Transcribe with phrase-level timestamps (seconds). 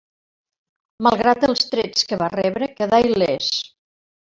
[1.09, 3.57] Malgrat els trets que va rebre, quedà il·lès.